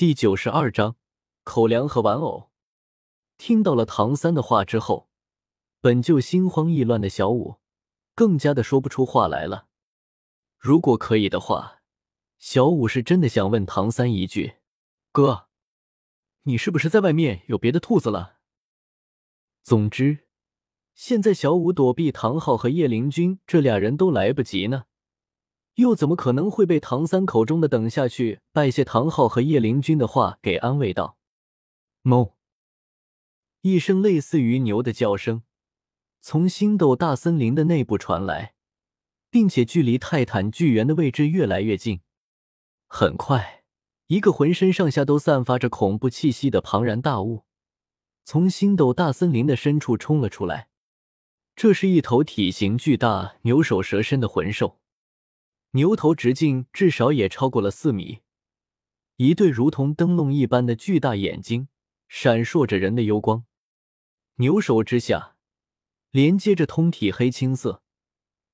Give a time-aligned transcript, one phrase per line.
[0.00, 0.96] 第九十二章
[1.44, 2.50] 口粮和玩偶。
[3.36, 5.10] 听到了唐三的话之后，
[5.82, 7.56] 本就心慌意乱的小五
[8.14, 9.66] 更加的说不出话来了。
[10.56, 11.82] 如果可以的话，
[12.38, 14.54] 小五是真的想问唐三一句
[15.12, 15.48] ：“哥，
[16.44, 18.38] 你是不是在外面有别的兔子了？”
[19.62, 20.28] 总之，
[20.94, 24.86] 现在小五躲避唐昊和叶灵君这俩人都来不及呢。
[25.80, 31.16] 又怎么可能会被唐三口中的“等下去拜谢唐昊和叶灵君”的话给安慰到？
[32.02, 32.34] 哞！
[33.62, 35.42] 一声类似于牛的叫声
[36.20, 38.54] 从星斗大森林的内部传来，
[39.30, 42.00] 并且距离泰坦巨猿的位置越来越近。
[42.86, 43.64] 很快，
[44.08, 47.44] 一个浑身上下都散发着恐怖气息的庞然大物
[48.24, 50.68] 从星斗大森林的深处冲了出来。
[51.56, 54.79] 这是一头体型巨大、牛首蛇身的魂兽。
[55.72, 58.22] 牛头直径至少也超过了四米，
[59.18, 61.68] 一对如同灯笼一般的巨大眼睛
[62.08, 63.44] 闪烁着人的幽光。
[64.36, 65.36] 牛首之下
[66.10, 67.82] 连接着通体黑青色、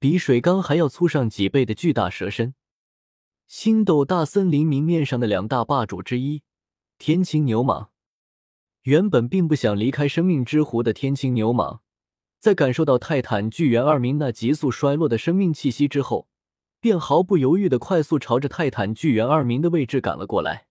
[0.00, 2.56] 比水缸还要粗上几倍的巨大蛇身。
[3.46, 6.42] 星斗大森林明面上的两大霸主之一
[6.98, 7.90] 天青牛蟒，
[8.82, 11.78] 原本并不想离开生命之湖的天青牛蟒，
[12.40, 16.28] 在感受到泰坦巨猿二名那急速衰落的生命气息之后。
[16.84, 20.66] 便毫不犹豫的快速朝着泰坦巨猿二名的位置赶了过来。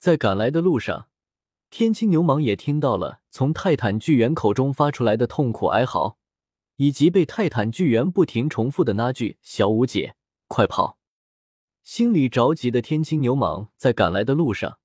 [0.00, 1.06] 在赶来的路上，
[1.70, 6.18] 天青牛蟒也听到了从泰坦巨猿口中发出来的痛苦哀嚎，
[6.78, 10.16] 以及被泰坦巨猿不停重复的那句“小五姐，
[10.48, 10.98] 快跑！”
[11.84, 14.78] 心里着急的天青牛蟒在赶来的路上，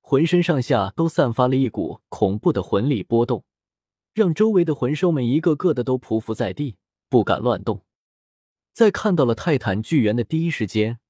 [0.00, 3.44] 浑身上下都散发了一股恐怖的魂力波动，
[4.12, 7.84] 让周围的魂兽们一个个的都匍匐在地，不敢乱动。
[8.78, 11.00] 在看到了泰坦巨猿的第一时间，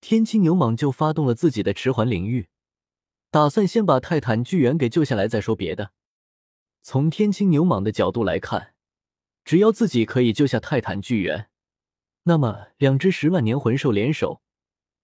[0.00, 2.48] 天青牛蟒就发动了自己的迟缓领域，
[3.32, 5.90] 打算先把泰坦巨猿给救下来再说别的。
[6.80, 8.72] 从天青牛蟒的角度来看，
[9.44, 11.50] 只要自己可以救下泰坦巨猿，
[12.22, 14.40] 那么两只十万年魂兽联手，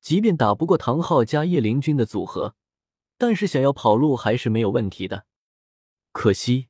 [0.01, 2.55] 即便打不过唐昊加叶灵君的组合，
[3.19, 5.27] 但是想要跑路还是没有问题的。
[6.13, 6.69] 可惜，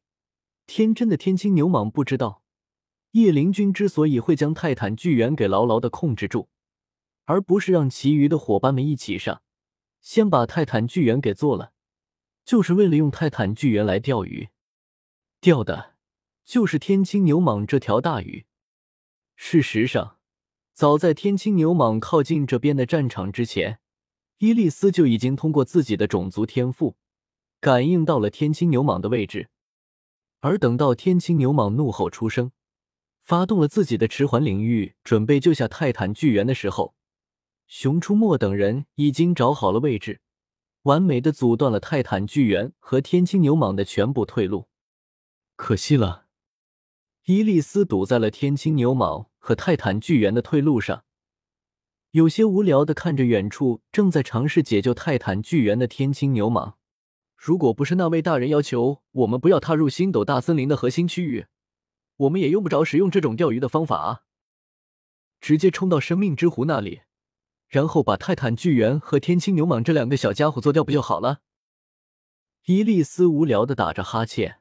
[0.67, 2.44] 天真的天青牛蟒不知道。
[3.15, 6.49] 叶灵君之所以会将泰坦巨猿给牢牢的控制住，
[7.27, 9.41] 而不是让其余的伙伴们一起上，
[10.01, 11.71] 先把泰坦巨猿给做了，
[12.45, 14.49] 就是为了用泰坦巨猿来钓鱼，
[15.41, 15.95] 钓的
[16.45, 18.47] 就是天青牛蟒这条大鱼。
[19.37, 20.19] 事实上，
[20.73, 23.79] 早在天青牛蟒靠近这边的战场之前，
[24.39, 26.97] 伊利斯就已经通过自己的种族天赋，
[27.61, 29.51] 感应到了天青牛蟒的位置，
[30.41, 32.51] 而等到天青牛蟒怒吼出声。
[33.25, 36.95] 发动了自己的迟缓领域，准备救下泰坦巨猿的时候，
[37.67, 40.21] 熊出没等人已经找好了位置，
[40.83, 44.69] 完美的阻断了泰坦巨猿和天青牛蟒的全部退路。
[45.57, 46.27] 可惜了，
[47.25, 51.05] 伊利斯堵在了天青牛蟒和泰坦巨猿的退路上，
[52.11, 56.75] 有些无聊的看着远处正在尝试解救泰坦巨猿的天青牛蟒。
[57.39, 61.47] 如果不是那位大人要求我们不要踏入星斗大森林的核心区域。
[62.17, 64.23] 我们也用不着使用这种钓鱼的方法啊！
[65.41, 67.03] 直接冲到生命之湖那里，
[67.69, 71.41] 然后把泰坦巨猿和天青牛蟒这两个小家伙做掉不就好了？
[72.67, 74.61] 伊利斯无聊的打着哈欠，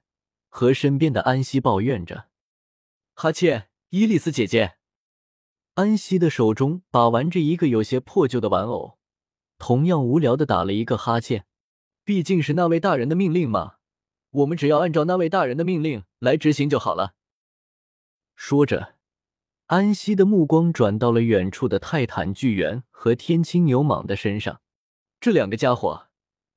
[0.49, 2.27] 和身边的安西抱怨着
[3.15, 4.75] ：“哈欠，伊利斯姐姐。”
[5.75, 8.97] 安西的手中把玩着一个有些破旧的玩偶，
[9.57, 11.45] 同样无聊的打了一个哈欠。
[12.03, 13.75] 毕竟是那位大人的命令嘛，
[14.31, 17.15] 我们只要按照那位大人的命令来执行就好了。
[18.35, 18.95] 说着，
[19.67, 24.61] 安息的目光转到了远处的泰坦巨猿和天青牛蟒的身上。
[25.19, 26.07] 这两个家伙，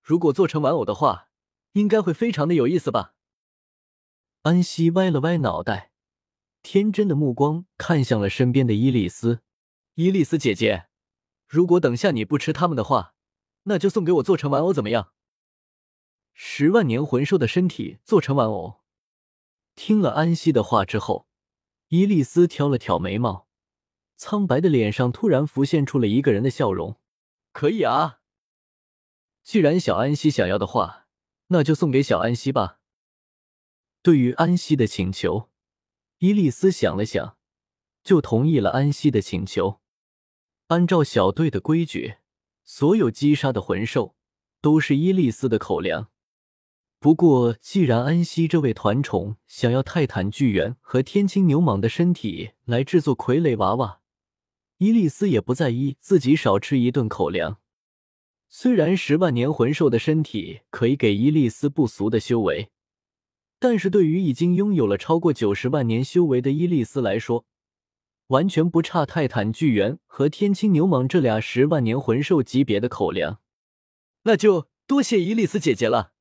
[0.02, 1.28] 如果做成玩偶的话，
[1.72, 3.14] 应该会非常的有意思吧？
[4.42, 5.92] 安息歪了歪脑袋，
[6.62, 9.42] 天真的目光看向了身边的伊丽丝。
[9.94, 10.88] 伊丽丝姐姐，
[11.46, 13.14] 如果等下你不吃他们的话，
[13.64, 15.12] 那就送给我做成玩偶，怎么样？
[16.32, 18.82] 十万年魂兽的身体做成玩偶。
[19.74, 21.25] 听了安息的话之后。
[21.88, 23.46] 伊丽丝挑了挑眉毛，
[24.16, 26.98] 苍白的脸上突然浮现出了一个人的笑容。
[27.52, 28.20] 可以啊，
[29.44, 31.06] 既然小安西想要的话，
[31.48, 32.80] 那就送给小安西吧。
[34.02, 35.50] 对于安西的请求，
[36.18, 37.38] 伊丽丝想了想，
[38.02, 39.80] 就同意了安西的请求。
[40.66, 42.16] 按照小队的规矩，
[42.64, 44.16] 所有击杀的魂兽
[44.60, 46.10] 都是伊丽丝的口粮。
[46.98, 54.00] 不过，既然安息这位团宠想要泰坦巨猿和天青牛蟒的身体来制作傀儡娃娃，
[54.78, 57.58] 伊利斯也不在意自己少吃一顿口粮。
[58.48, 62.70] 虽然十万年魂兽的身体可以给伊利斯不俗的修为，
[63.58, 67.44] 但是对于已经拥有了超过九十万年修为的伊利斯来说，
[68.28, 73.40] 完全不差泰坦巨猿和天青牛蟒这俩十万年魂兽级别的口粮。
[74.22, 76.14] 那就多谢伊利斯姐姐了。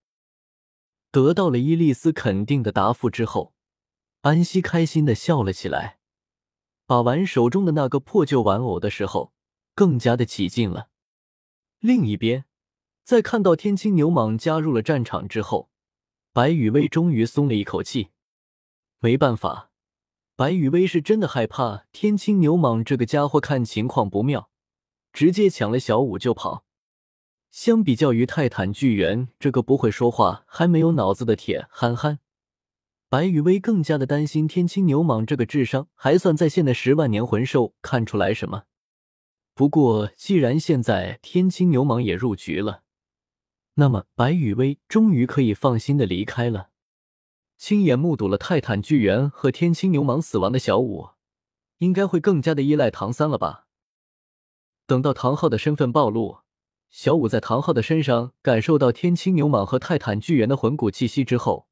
[1.16, 3.54] 得到了伊利斯肯定的答复之后，
[4.24, 6.00] 安西开心的笑了起来。
[6.86, 9.32] 把玩手中的那个破旧玩偶的时候，
[9.74, 10.90] 更加的起劲了。
[11.80, 12.44] 另一边，
[13.06, 15.70] 在看到天青牛蟒加入了战场之后，
[16.34, 18.10] 白羽薇终于松了一口气。
[19.00, 19.72] 没办法。
[20.36, 24.50] 白羽薇是真的害怕天青牛蟒这个家伙，看情况不妙，
[25.14, 26.65] 直接抢了小五就跑。
[27.56, 32.20] 相比较于泰坦巨猿这个不会说话还没有脑子的铁憨憨，
[33.08, 38.64] 白羽薇更加的担心天青牛蟒这个智商还算在线的十万年魂兽看出来什么。
[39.54, 42.84] 不过既然现在天青牛蟒也入局了，
[43.76, 46.72] 那么白羽薇终于可以放心的离开了。
[47.58, 51.12] 亲眼目睹了泰坦巨猿和天青牛蟒死亡的小五，
[51.78, 53.68] 应该会更加的依赖唐三了吧？
[54.86, 56.40] 等到唐昊的身份暴露，
[56.90, 61.68] 小五在唐昊的身上感受到天青牛蟒和泰坦巨猿的魂骨气息之后，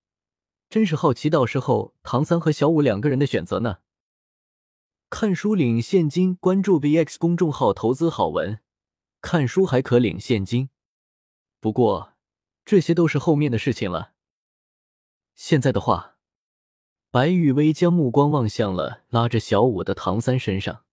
[0.69, 3.77] 真是好奇到时候唐三和小五两个人的选择呢？
[5.10, 8.60] 看书领现金，关注 VX 公众号投资好文，
[9.21, 10.69] 看书还可领现金。
[11.59, 12.13] 不过
[12.66, 14.13] 这些都是后面的事情了。
[15.36, 16.18] 现在的话，
[17.12, 20.83] 白玉薇将目光望向了拉着小五的唐三身上。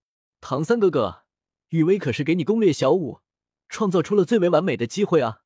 [0.41, 1.23] 唐三哥哥，
[1.71, 3.21] 雨薇可是给你攻略小五，
[3.71, 5.43] 创造出了最为完美的机会啊！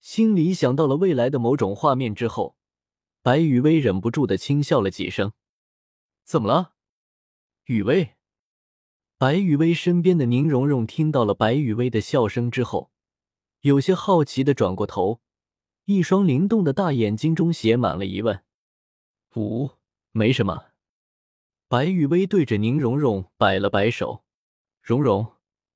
[0.00, 2.56] 心里想到了未来的某种画面之后，
[3.20, 5.32] 白雨薇忍不住的轻笑了几声。
[6.24, 6.72] 怎么了，
[7.66, 8.16] 雨薇？
[9.18, 12.90] 白雨薇身边的宁荣荣听到了白雨薇的笑声之后，
[13.60, 15.20] 有些好奇的转过头。
[15.84, 18.42] 一双灵动的大眼睛中写满了疑问。
[19.34, 19.70] 五，
[20.12, 20.66] 没什么。
[21.68, 24.24] 白雨薇对着宁荣荣摆了摆手
[24.80, 25.34] ：“荣荣，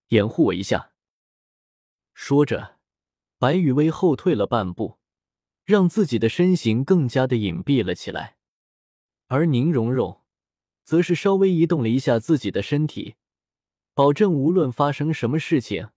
[0.09, 0.93] 掩护我一下。”
[2.19, 2.79] 说着，
[3.39, 4.97] 白雨薇后退了半步，
[5.65, 8.39] 让自己的身形更加的隐蔽了起来。
[9.27, 10.23] 而宁荣荣
[10.83, 13.17] 则是稍微移动了一下自己的身体，
[13.93, 15.91] 保证无论发生什么事情，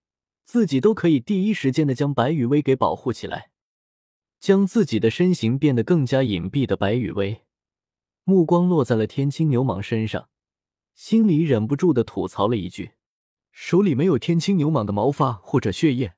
[0.44, 3.52] 自己都可以第一时间的将白雨薇给保护起来。
[4.42, 7.46] 将自己的身形变得更加隐蔽的白羽薇，
[8.26, 10.28] 目光落在了天青牛蟒身上，
[10.94, 12.92] 心里忍不住的吐槽了一句
[13.62, 16.16] ：“手里没有天青牛蟒的毛发或者血液，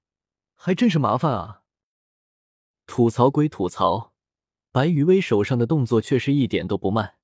[0.54, 1.64] 还真是麻烦啊。”
[2.86, 4.14] 吐槽归吐槽，
[4.72, 7.16] 白羽薇手上的动作却是一点都不慢。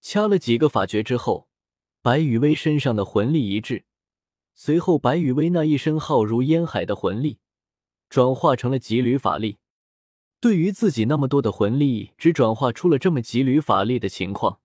[0.00, 1.48] 掐了几个法诀之后，
[2.02, 3.84] 白羽薇身上的魂力一致，
[4.54, 7.38] 随后白羽薇那一身浩如烟海的魂力，
[8.08, 9.58] 转化成了几缕法力。
[10.40, 14.60] 对于自己那么多的魂力只转化出了这么几缕法力的情况，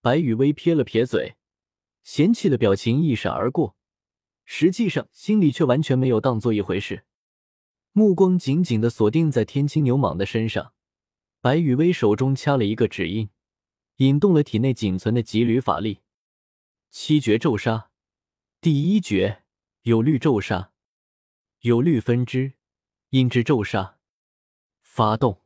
[0.00, 1.34] 白羽薇撇了撇嘴，
[2.04, 3.76] 嫌弃的表情一闪而过，
[4.44, 7.04] 实际上心里却完全没有当做一回事，
[7.92, 10.72] 目光紧紧的锁定在天青牛蟒的身上。
[11.40, 13.28] 白羽薇手中掐了一个指印，
[13.96, 16.00] 引动了体内仅存的几缕法力。
[16.90, 17.90] 七绝咒杀，
[18.60, 19.42] 第一绝
[19.82, 20.72] 有律咒杀，
[21.60, 22.52] 有律分支，
[23.10, 23.98] 印制咒杀。
[24.82, 25.41] 发动！